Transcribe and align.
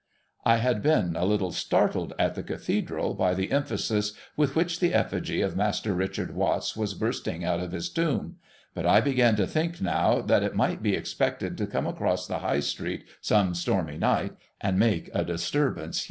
I 0.45 0.55
had 0.57 0.81
been 0.81 1.15
a 1.15 1.25
little 1.25 1.51
startled, 1.51 2.15
in 2.17 2.33
the 2.33 2.41
Cathedral, 2.41 3.13
by 3.13 3.35
the 3.35 3.51
emphasis 3.51 4.13
with 4.35 4.55
which 4.55 4.79
the 4.79 4.95
effigy 4.95 5.41
of 5.41 5.55
Master 5.55 5.93
Richard 5.93 6.33
Watts 6.33 6.75
was 6.75 6.95
bursting 6.95 7.45
out 7.45 7.59
of 7.59 7.71
his 7.71 7.87
tomb; 7.87 8.37
but 8.73 8.87
I 8.87 8.99
began 8.99 9.35
to 9.35 9.45
think, 9.45 9.79
now, 9.79 10.19
that 10.21 10.41
it 10.41 10.55
might 10.55 10.81
be 10.81 10.95
expected 10.95 11.55
to 11.59 11.67
come 11.67 11.85
across 11.85 12.25
the 12.25 12.39
High 12.39 12.61
street 12.61 13.05
some 13.21 13.53
stormy 13.53 13.99
night, 13.99 14.35
and 14.59 14.79
make 14.79 15.11
a 15.13 15.23
disturbance 15.23 15.99
here. 15.99 15.99